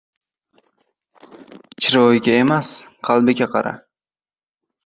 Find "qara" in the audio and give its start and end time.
3.57-3.79